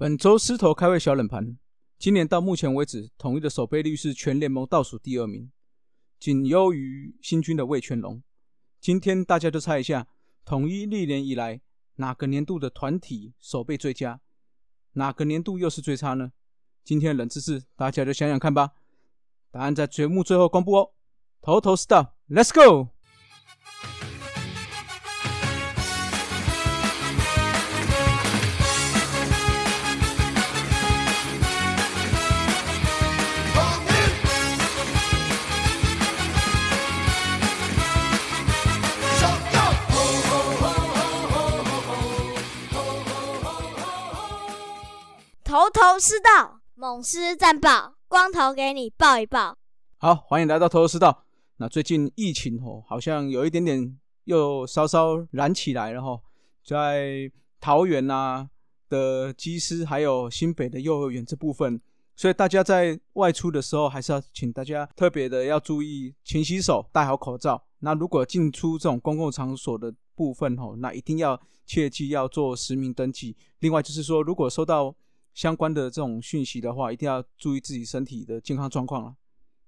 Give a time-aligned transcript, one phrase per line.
[0.00, 1.58] 本周狮头开胃小冷盘，
[1.98, 5.52] 今年到目前为止，统一的守备率是全联盟倒数第二名，
[6.18, 8.22] 仅优于新军的魏全龙。
[8.80, 10.06] 今天大家就猜一下，
[10.46, 11.60] 统一历年以来
[11.96, 14.22] 哪个年度的团体守备最佳，
[14.94, 16.32] 哪个年度又是最差呢？
[16.82, 18.70] 今天的冷知识，大家就想想看吧。
[19.50, 20.92] 答案在节目最后公布哦。
[21.42, 22.88] 头头是道，Let's go！
[46.00, 49.58] 师道，猛狮战报，光头给你报一报。
[49.98, 51.26] 好，欢迎来到头头师道。
[51.58, 56.18] 那最近疫情哦，好像有一点点又稍稍燃起来了哈，
[56.64, 58.48] 在桃园呐
[58.88, 61.78] 的机师，还有新北的幼儿园这部分，
[62.16, 67.62] 所以大家在外出的时候，还是要请大家特别的要注意勤洗手，戴好口罩。
[67.80, 73.36] 那如果进出这种公共场所的部分哦，那一定要切记要做实名登记。
[73.58, 74.94] 另外就是说，如果收到
[75.34, 79.14] 相关的这种讯息的话，一定要注意自己身体的健康状况啊。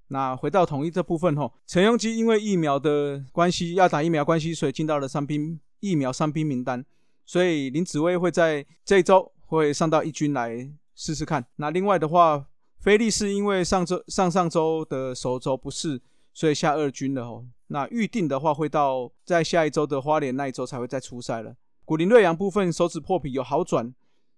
[0.09, 6.85] 那回到统一这部分吼，陈庸基因为疫苗的关系要打疫苗关系，所以进到了伤兵疫苗伤兵名单，
[7.25, 11.47] 所以林子威会在这周会上到一军来试试看。
[11.57, 12.45] 那另外的话，
[12.79, 16.03] 菲利是因为上周上上周的手肘不适，
[16.35, 17.47] 所以下二军了吼。
[17.69, 21.57] 那预定的话会到在下一周的花莲那一周才会再出赛了。
[21.87, 23.95] 古林瑞阳部分手指破皮有好转。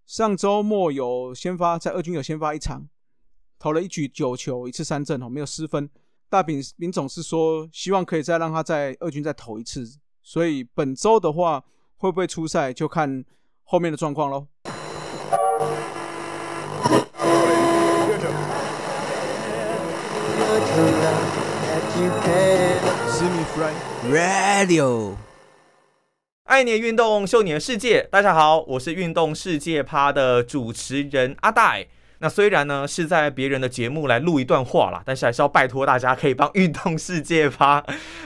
[0.06, 2.86] 上周末有先发，在二军有先发一场，
[3.58, 5.88] 投了一局九球，一次三振哦，没有失分。
[6.28, 11.64] 大饼林总是说，希望可以再让他在二军再投一次，所以本周的话
[11.96, 13.24] 会不会出赛，就看
[13.62, 14.46] 后面的状况喽。
[24.10, 25.14] Radio。
[26.44, 28.06] 爱你的运动，秀你的世界。
[28.10, 31.86] 大家好，我是运动世界趴的主持人阿戴。
[32.18, 37.82] 那虽然呢是在别人的节目来录一段话啦，但是还是要拜托大家可以帮运动世界趴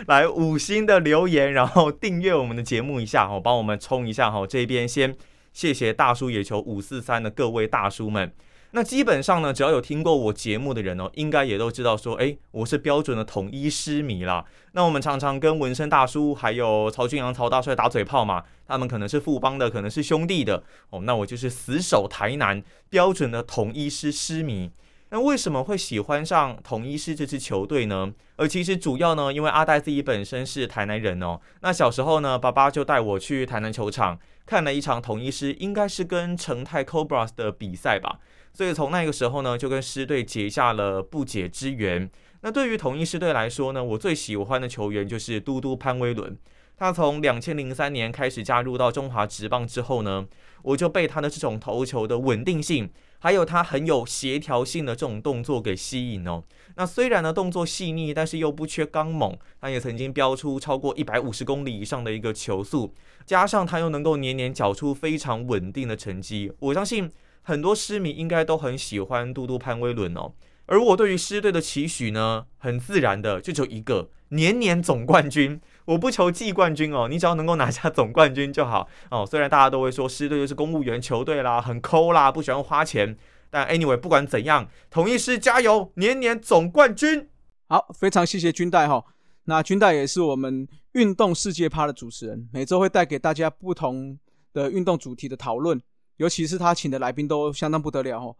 [0.09, 4.45] 来五星的留言，然后订阅我们的节目一下哦，帮我们冲一下哈。
[4.45, 5.15] 这边先
[5.53, 8.33] 谢谢大叔野球五四三的各位大叔们。
[8.73, 14.45] 那基本上呢，只要有听过我节目的人哦，应该也都知道说，哎，我是标准的统一师迷啦。
[14.73, 21.01] 那我们常常跟纹身大叔还有曹俊阳曹大帅打嘴炮嘛，他们可能是富邦的，可能是兄弟的哦。
[21.05, 24.71] 那我就是死守台南，标准的统一师师迷。
[25.11, 28.13] 那为什么会喜欢上统一师这支球队呢？
[28.37, 31.41] 而其实主要呢，因为阿戴自己本身是台南人哦。
[31.63, 38.19] 那小时候呢，爸爸就带我去台南球场看了一场统一师，应该是跟成泰 Cobras 的比赛吧。
[38.53, 42.11] 所以从那个时候呢，就跟狮队结下了不解之缘。
[42.41, 46.37] 那对于同一狮队来说呢，我最喜欢的球员就是嘟嘟潘威伦。
[46.77, 50.25] 他从两千零三年开始加入到中华职棒之后呢，
[50.63, 52.89] 我就被他的这种投球的稳定性，
[53.19, 56.45] 还有他很有协调性的这种动作给吸引哦。
[56.77, 59.37] 那虽然呢动作细腻，但是又不缺刚猛。
[59.61, 62.95] 他也曾经飙出超过一百五十公里以上的一个球速，
[63.27, 67.11] 加上他又能够年年缴出非常稳定的成绩，我相信。
[67.49, 70.35] 很多狮迷应该都很喜欢嘟嘟潘威伦哦，
[70.67, 75.59] 而我对于狮队的期许呢，很自然的就只有一个年年总冠军。
[75.87, 79.25] 我不求季冠军哦，你只要能够拿下总冠军就好哦。
[79.25, 83.17] 虽然大家都会说狮队就是公务员球队啦，很抠啦，不喜欢花钱，
[83.49, 87.31] 但 anyway 不管怎样，同一狮加油，年年总冠军。
[87.67, 89.03] 好，非常谢谢军代哈。
[89.45, 94.19] 那军代也是我们运动世界趴的主持人，每周会带给大家不同
[94.53, 95.81] 的运动主题的讨论。
[96.19, 98.37] 尤其是他请的来宾都相当不得了哦，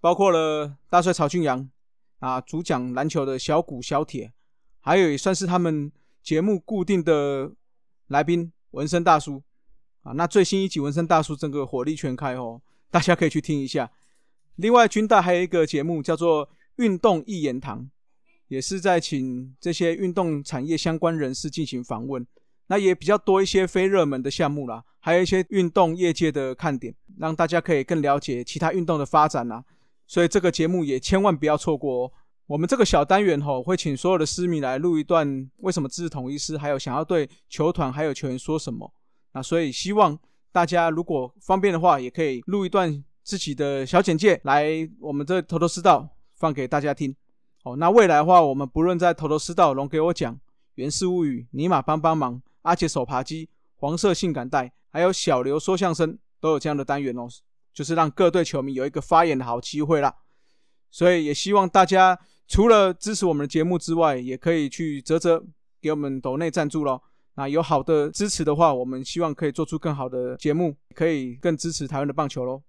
[0.00, 1.68] 包括了大帅曹俊阳
[2.20, 4.32] 啊，主讲篮球的小谷小铁，
[4.80, 5.90] 还有也算是他们
[6.22, 7.52] 节目固定的
[8.08, 9.42] 来宾纹身大叔
[10.02, 10.12] 啊。
[10.12, 12.60] 那最新一集纹身大叔整个火力全开哦，
[12.90, 13.90] 大家可以去听一下。
[14.56, 17.90] 另外军大还有一个节目叫做运动一言堂，
[18.48, 22.26] 也是在请这些运动产业相关人士进行访问。
[22.68, 29.64] 那也比较多一些非热门的项目啦，还有一些运动业界的看点，让大家可以更了解其他运动的发展啦。
[30.04, 32.12] 所以这个节目也千万不要错过哦。
[32.48, 38.92] 我们这个小单元吼，会请所有的私迷来录一段为什么支持统一师，还有想要对球团还有球员说什么。
[39.30, 40.18] 那所以希望
[40.50, 44.66] 大家如果方便的话，也可以录一段自己的小简介来
[44.98, 47.14] 我们这头头是道放给大家听。
[47.62, 50.36] 哦，那未来的话，我们不论在头头是道龙给我讲，
[50.74, 52.42] 原氏物语尼玛帮帮忙。
[52.62, 57.28] 阿杰手扒鸡、黄色性感带，还有小刘说相声，都有这样的单元哦。
[57.74, 60.14] 就是让各队球迷有一个发言的好机会啦。
[60.90, 65.44] 所以也希望大家除了支持我们的节目之外，也可以去泽泽
[65.82, 67.02] 给我们抖内赞助喽。
[67.34, 72.62] 那有好的支持的话，我们希望可以做出更好的节目，可以更支持台湾的棒球喽。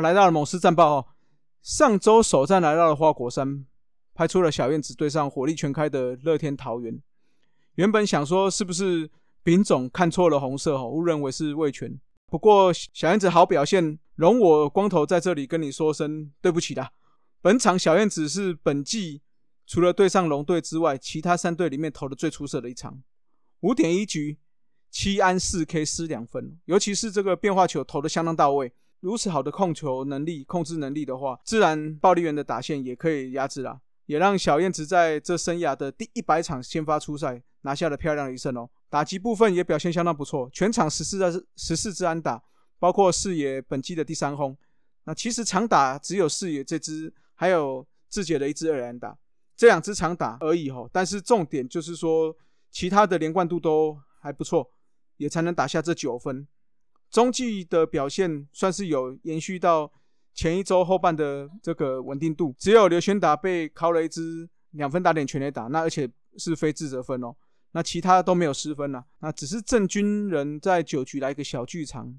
[0.00, 1.06] 来到了猛狮战报哦。
[1.62, 3.66] 上周首战来到了花果山，
[4.14, 7.00] 派出了小燕子对上火力全开的乐天桃园。
[7.74, 9.10] 原本想说是不是
[9.42, 11.98] 丙总看错了红色哦，误认为是味全。
[12.28, 16.90] 不过小燕子好表现，容我光头在这里跟你说声对不起啦。
[17.42, 19.22] 本场小燕子是本季
[19.66, 23.02] 除了对上龙队之外，其他三队里面投的最出色的一场。
[23.60, 24.38] 五点一局，
[24.90, 28.72] 七安四 K 失两分，尤其是这个变化球投的相当到位。
[29.00, 38.68] 如此好的控球能力、控制能力的话，自然暴力员的打线也可以压制啦，也让小燕子在这生涯的第一百场先发出赛拿下了漂亮的一胜哦。
[38.88, 42.42] 打击部分也表现相当不错，全场十四支十四支安打，
[42.78, 44.56] 包括视野本季的第三轰。
[45.04, 49.16] 那其实长打只有视野这支，还有志杰的一支二安打，
[49.56, 50.88] 这两支长打而已哦。
[50.92, 52.34] 但是重点就是说，
[52.70, 54.68] 其他的连贯度都还不错，
[55.16, 56.46] 也才能打下这九分。
[57.16, 59.90] 中继的表现算是有延续到
[60.34, 67.34] 前一周后半的这个稳定度，只有刘轩达被敲了一支两分打点全垒打，那而且是非自责分哦，
[67.72, 72.14] 那其他都没有失分了，那只是郑军人在九局来一个小剧场，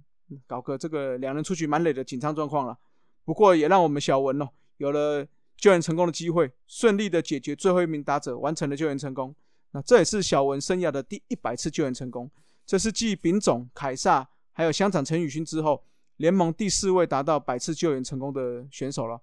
[0.48, 2.76] 搞个这个两人出局满垒的紧张状况了。
[3.24, 5.24] 不过也让我们小文哦有了
[5.58, 9.36] 救援成功的机会，顺利的解决最后一名打者，完成了救援成功。
[9.74, 12.32] 那这也是小文生涯的第一百次救援成功，
[12.66, 14.28] 这是继丙总凯撒。
[14.58, 15.84] 还有香港陈宇勋之后，
[16.16, 19.22] 联盟第四位达到百次救援成功的选手了，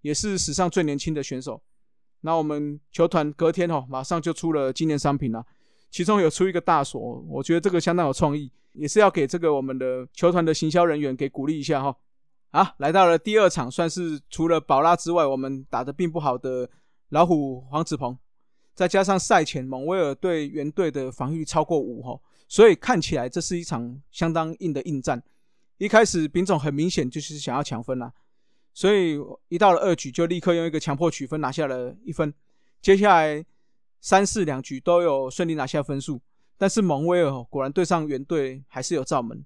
[0.00, 1.60] 也是史上最年轻的选手。
[2.20, 5.44] 那我们球团隔天哦，马上就出了纪念商品了，
[5.90, 11.96] 其中有出一个大锁，我觉得这个相当有创意，也是要给这个我们的球团的行销人员给鼓励一下哈。
[12.52, 16.70] 啊，来到了第二场，算是除了宝拉之外，我们打的并不好的
[17.08, 18.16] 老虎黄子鹏，
[18.72, 22.20] 再加上赛前蒙威尔对原队的防御超过五哈。
[22.48, 25.22] 所以看起来这是一场相当硬的硬战。
[25.78, 28.12] 一开始丙总很明显就是想要抢分啦，
[28.72, 32.32] 所以一到了二局就立刻用一个强迫取分拿下了一分。
[32.80, 33.44] 接下来
[34.00, 36.20] 三四两局都有顺利拿下分数，
[36.56, 39.44] 但是蒙威尔果然对上原队还是有罩门。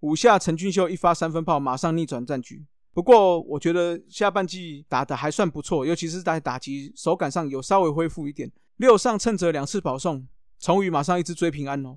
[0.00, 2.64] 五下陈俊秀一发三分炮，马上逆转战局。
[2.92, 8.50] 不过我觉得下半季打的还算不错，尤其是在打击手感上有稍微恢复一点。
[8.76, 10.26] 六上趁着两次保送，
[10.58, 11.96] 崇宇马上一直追平安哦。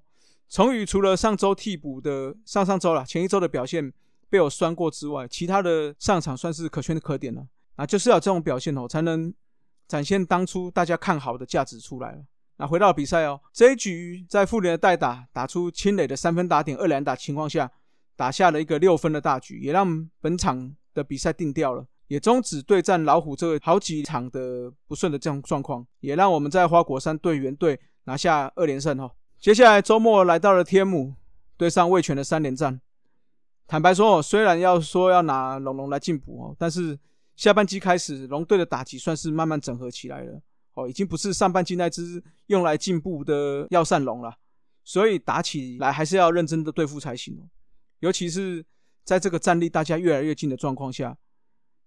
[0.50, 3.92] 崇宇除了上周替补的上上周了，前一周的表现
[4.30, 7.46] 被我酸过之外，其他的上场算是可圈可点了
[7.76, 7.86] 啊！
[7.86, 9.34] 就是要这种表现哦，才能
[9.88, 12.20] 展现当初大家看好的价值出来了。
[12.58, 17.70] 那回到比赛哦，这一局在复联的代打打出清磊的三分打点二连打情况下，
[18.16, 29.12] 打下了一个六分的大局，也让本场的比赛定掉了，也终止对战老虎这个好几场的不顺的这种状况，也让我们在花果山队员队拿下二连胜哦。
[29.40, 31.14] 接下来周末来到了天母，
[31.56, 32.82] 对上味全的三连战。
[33.68, 36.98] 坦白说，虽然要说要拿龙龙来进补哦，但是
[37.36, 40.42] 下半季开始，龙队的打击算是慢慢整合起来了
[40.74, 44.36] 哦，已经不是上半季那只用来进步的药膳龙了。
[44.84, 47.44] 所以打起来还是要认真的对付才行哦。
[48.00, 48.66] 尤其是
[49.04, 51.16] 在这个战力大家越来越近的状况下，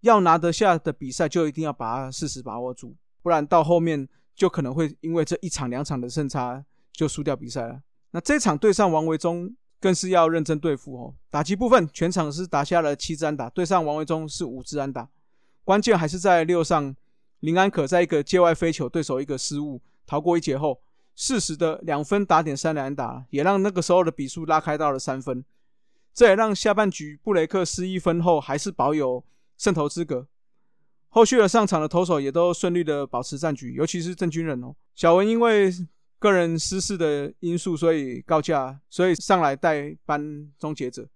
[0.02, 6.64] 要拿得下的比赛就一定要把它适时把握住，不然到后面就可能会因为这一场两场的胜差。
[6.92, 7.80] 就输掉比赛了。
[8.10, 11.14] 那这场对上王维忠，更是要认真对付哦。
[11.30, 15.08] 打击部分，全场是打下了七支安打，对上王维忠是五支安打。
[15.64, 16.94] 关键还是在六上
[17.40, 20.80] 林安可在一个界外飞球，对手一个失误，逃过一劫后，
[21.14, 25.44] 适时的两分打点三连打，也让那个时候的比数拉开到了三分。
[26.12, 29.24] 这也让下半局布雷克失一分后，还是保有
[29.56, 30.26] 胜投资格。
[31.08, 34.74] 后续的上场的投手也都顺利的保持战局，尤其是郑军人哦。
[34.94, 35.72] 小文因为
[36.20, 41.08] 个人私事的因素，所以告假，所以上来代班终结者，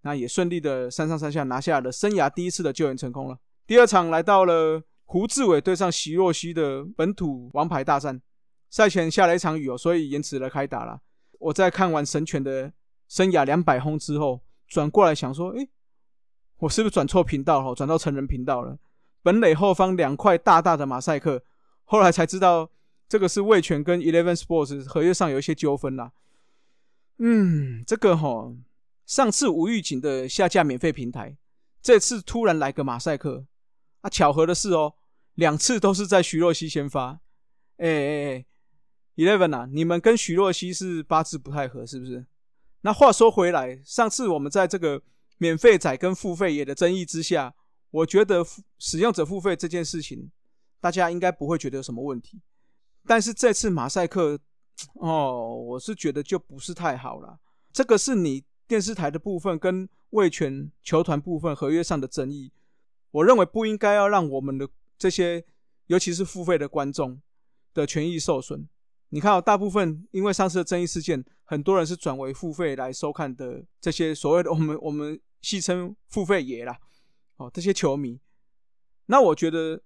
[0.00, 3.38] 那也顺利的三上三下拿下了生涯第一次的救援成功了。
[3.66, 8.20] 第二场来到了胡志伟对上席若曦的本土王牌大战，
[8.70, 11.00] 赛前下了一场雨哦，所以延迟了开打了。
[11.38, 12.72] 我在看完神犬的
[13.08, 15.68] 生涯两百轰之后，转过来想说，诶，
[16.56, 17.74] 我是不是转错频道了？
[17.74, 18.78] 转到成人频道了？
[19.22, 21.42] 本垒后方两块大大的马赛克，
[21.84, 22.70] 后来才知道
[23.08, 26.12] 这个是味全跟 Eleven Sports 合约上有一些纠纷啦。
[27.18, 28.52] 嗯，这个哈，
[29.06, 31.36] 上次无预警的下架免费平台，
[31.80, 33.46] 这次突然来个马赛克，
[34.00, 34.94] 啊，巧合的是哦，
[35.34, 37.20] 两次都是在徐若曦先发。
[37.78, 38.46] 哎哎哎
[39.16, 42.26] ，Eleven 啊，你们跟徐若曦是八字不太合，是不是？
[42.82, 45.02] 那话说回来，上次我们在这个
[45.38, 47.54] 免费仔跟付费也的争议之下，
[47.90, 48.44] 我觉得
[48.78, 50.30] 使用者付费这件事情，
[50.80, 52.40] 大家应该不会觉得有什么问题。
[53.06, 54.38] 但是这次马赛克。
[55.00, 57.38] 哦，我是觉得就不是太好了。
[57.72, 62.52] 这个是你电视台的部分跟卫权球团部分合约上的争议，
[63.10, 65.42] 我认为不应该要让我们的这些，
[65.86, 67.18] 尤其是付费的观众
[67.72, 68.68] 的权益受损。
[69.08, 76.78] 你看，大部分因为上次的争议事件，很多人是转为付费来收看的这些所谓的 我们我们戏称付费爷啦，
[77.38, 78.20] 哦，这些球迷。
[79.06, 79.80] 那我觉得。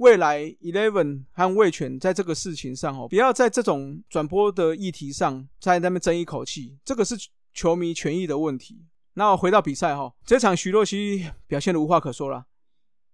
[0.00, 7.14] 未来 Eleven 和魏权在这个事情上哦，不要在这种转播的议题上在那边争一口气，这个是
[7.52, 8.86] 球迷权益的问题。
[9.12, 12.46] 那回到比赛哈，这场徐若曦表现的无话可说了，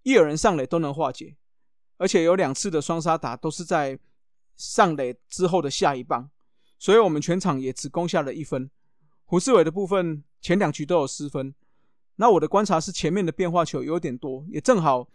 [0.03, 1.35] 一有人上垒都能化解，
[1.97, 3.99] 而且有两次的双杀打都是在
[4.55, 6.29] 上垒之后的下一棒，
[6.79, 8.71] 所以我们全场也只攻下了一分。
[9.25, 11.53] 胡志伟的部分前两局都有失分，
[12.15, 15.09] 那我的观察是前面的变化球有点多，也正好。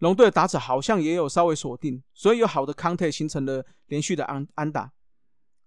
[0.00, 4.90] 龙队的打者好像也有稍微锁定，所以有好的 contact 形成了连续的安安打，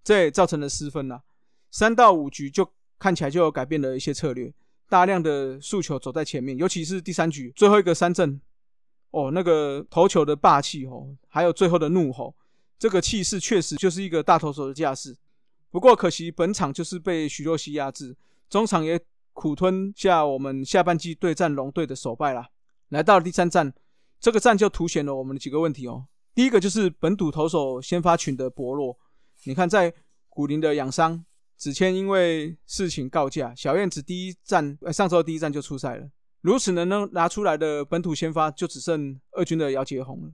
[0.03, 1.21] 这也造成了失分了。
[1.69, 4.51] 三到五局就看起来就有改变了一些策略，
[4.89, 8.41] 大量的诉求走在前面，尤其是第三局最后一个三振，
[9.11, 12.35] 哦，那个投球的霸气哦，还有最后的怒吼，
[12.79, 15.15] 这个气势确实就是一个大投手的架势。
[15.69, 18.15] 不过可惜本场就是被徐若曦压制，
[18.49, 18.99] 中场也
[19.33, 22.47] 苦吞下我们下半季对战龙队的首败了。
[22.89, 23.71] 来到了第三战。
[24.23, 26.07] 这个战就凸显了我们的几个问题哦。
[26.33, 28.97] 第一个就是本土投手先发群的薄弱。
[29.43, 29.93] 你看，在
[30.29, 31.25] 古林的养伤，
[31.57, 36.09] 子谦因为事情告假，小燕子第一战，呃，上周第一战就出赛了。
[36.39, 40.31] 如此能能拿出来的本土先发，就只剩二军的姚杰宏了。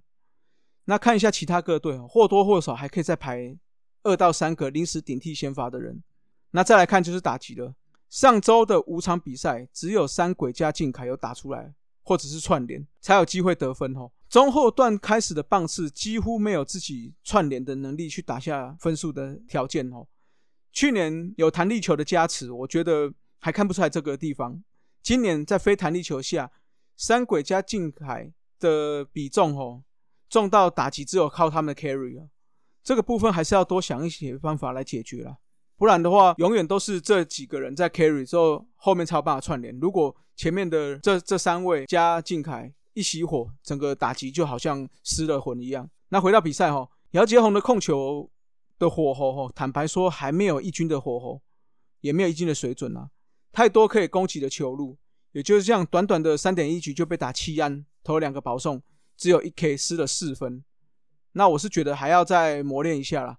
[0.86, 3.58] 那看一下其他各队，或多或少还可以再排
[4.04, 6.04] 二到三个临时顶替先发的人。
[6.52, 7.74] 那再来看就是打击了。
[8.08, 11.74] 上周的五场比赛，只有三鬼加靖凯有打出来。
[12.10, 14.12] 或者是串联才有机会得分哦。
[14.28, 20.08] 中后段开始的棒次几乎没有自己串联的能力去打下分数的条件哦。
[20.72, 24.64] 去年有弹力球的加持，我觉得还看不出来这个地方。
[25.04, 26.52] 今年在非弹力球下，
[26.98, 29.84] 三鬼加近海的比重哦，
[30.28, 32.28] 重到打击只有靠他们的 carry 了。
[32.84, 35.38] 这个部分还是要多想一些方法来解决了，
[35.80, 39.80] 不然的话，永远都是这几个人在 carry 之后，后面才有办法串联。
[39.80, 45.90] 如果前面的这这三位加靖凯一熄火，整个打击就好像失了魂一样。
[46.10, 48.30] 那回到比赛哈，姚杰宏的控球
[48.78, 51.42] 的火候哈，坦白说还没有一军的火候，
[52.02, 53.10] 也没有一军的水准啊。
[53.54, 54.98] 太多可以攻击的球路，
[55.32, 58.84] 也就是这样，短短的三点一局就被打七安，投了两个保送，
[59.16, 60.62] 只有一 K 失了四分。
[61.32, 63.39] 那我是觉得还要再磨练一下啦。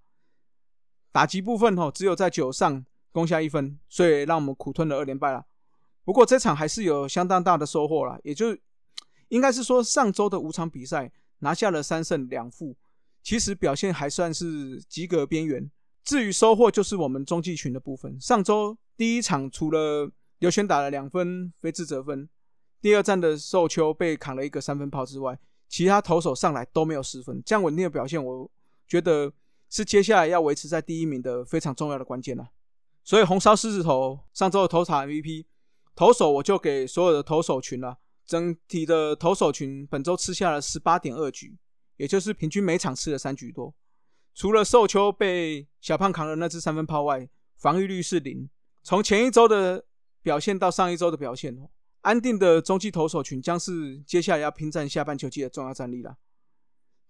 [1.13, 5.45] 打击部分哈，只有在九上攻下一分，所以让我们苦吞了二连败了。
[6.05, 8.57] 不过这场还是有相当大的收获啦，也就
[9.29, 12.77] 应该是说上周的五场比赛拿下了三胜两负，
[13.23, 15.71] 其实表现还算是及格边缘。
[16.03, 18.19] 至于收获，就是我们中继群的部分。
[18.21, 22.29] 上周第一场除了刘轩打了两分非自责分，
[22.81, 25.39] 第二战的寿秋被砍了一个三分炮之外，
[25.69, 28.51] 其他投手上来都没有失分，这样稳定的表现，我
[28.89, 29.31] 觉得
[29.71, 32.51] 是接下来要维持在第一名的非常重要的关键了。
[33.03, 35.47] 所以红烧狮子头上周的投场 MVP。
[35.97, 41.59] 投手我就给所有的投手群了，整体的投手群本周吃下了十八点二局，
[41.97, 43.75] 也就是平均每场吃了三局多。
[44.35, 48.49] 除了寿秋被小胖扛了那支三分炮外，防御率是零。
[48.83, 49.85] 从前一周的
[50.23, 51.69] 表现到上一周的表现，
[52.01, 56.17] 安定的中继投手群将是接下来要拼战下半球季的重要战力了。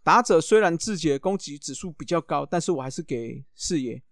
[0.02, 4.02] 打者虽然自己的攻击指数比较高，但是我还是给视野，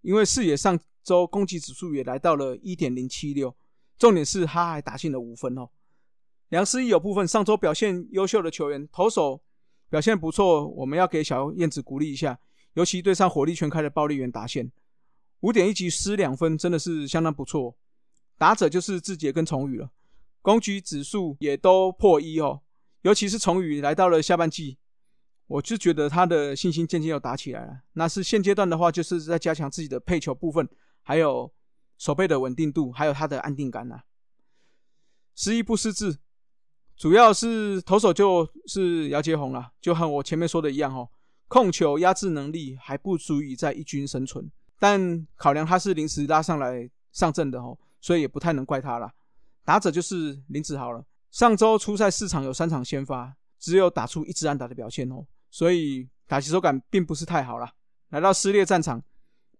[0.00, 3.54] 因为视野上周攻击指数也来到了一点零七六。
[3.98, 5.68] 重点是他还打进了五分哦。
[6.48, 9.42] 梁思义有部分上周表现优秀的球员，投手
[9.88, 12.38] 表现不错，我们要给小燕子鼓励一下。
[12.74, 14.72] 尤其对上火力全开的暴力员打线，
[15.40, 17.76] 五点一局失两分，真的是相当不错。
[18.36, 19.90] 打者就是志杰跟崇宇了，
[20.42, 22.62] 攻击指数也都破一哦。
[23.02, 24.76] 尤其是崇宇来到了下半季，
[25.46, 27.80] 我就觉得他的信心渐渐又打起来了。
[27.92, 30.68] 那是现阶段的话，就是在加强自己的配球部分，
[31.02, 31.52] 还有。
[31.96, 34.02] 手背的稳定度，还有他的安定感呐。
[35.36, 36.18] 失一不失智，
[36.96, 41.08] 主要是投手就是姚杰宏啦，就和我前面说的一样哦，
[41.46, 44.50] 控球压制能力还不足以在一军生存。
[44.76, 49.14] 但考量他是临时拉上来上阵的哦，所以也不太能怪他啦。
[49.64, 57.72] 打者就是林子豪了，上周初赛四场有三场先发，只有打出一支安打的表现哦，所以打击手感并不是太好啦。
[58.08, 59.00] 来到撕裂战场，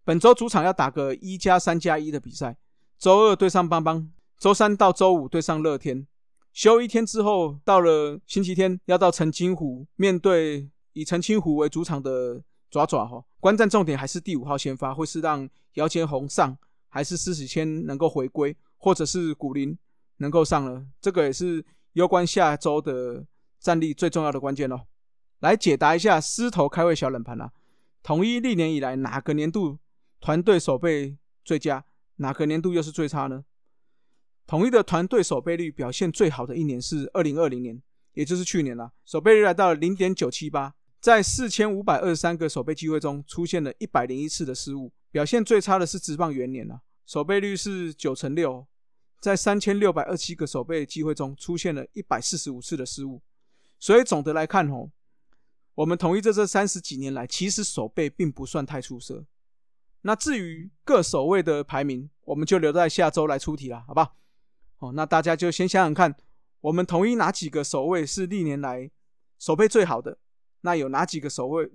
[0.03, 2.57] 本周主场要打个一加三加一的比赛，
[2.99, 6.05] 周二对上邦邦，周三到周五对上乐天，
[6.53, 13.25] 休一天之后，到了星期天要到澄清湖面对以澄清湖为主场的爪爪哈。
[13.39, 16.59] 观战重点还是第五号先发，会是让姚谦宏上，
[16.89, 19.79] 还是施史谦能够回归，或者是古林
[20.17, 20.85] 能够上了？
[21.01, 23.25] 这个也是攸关下周的
[23.61, 24.81] 战力最重要的关键哦。
[25.45, 27.53] 来解答一下狮头开胃小冷盘啊。
[28.03, 29.79] 统一历年以来哪个年度
[30.19, 31.85] 团队守备最佳？
[32.17, 33.45] 哪个年度又是最差呢？
[34.47, 37.83] 统一的团队守备率表现最好的一年是二零二零年，
[38.15, 44.91] 也就是去年了，守备率来到了零点九七八，在四千五百二十三个守备机会中出现了一百零一次的失误。
[45.11, 48.67] 表现最差的是职棒元年啊，守备率是九成六，
[49.21, 53.21] 在三千六百二七个守备机会中出现了一百四十五次的失误。
[53.79, 54.89] 所以总的来看哦。
[55.75, 59.25] 我们统一这这三十几年来，其实守备并不算太出色。
[60.03, 64.13] 那至于各守卫的排名，我们就留在下周来出题了，好吧？
[64.79, 66.15] 哦，那大家就先想想看，
[66.61, 68.91] 我们统一哪几个守卫是历年来
[69.39, 70.19] 守备最好的？
[70.61, 71.71] 那有哪几个守卫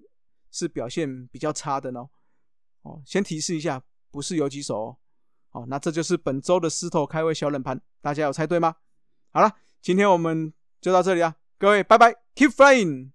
[0.52, 2.08] 是表现比较差的呢？
[2.84, 4.98] 哦，先提示一下，不是游击手哦。
[5.52, 8.76] 哦，那这就是本周的狮头开胃小冷盘，大家有猜对吗？
[9.32, 9.52] 好了，
[9.82, 13.10] 今天我们就到这里啊，各位拜拜，Keep flying。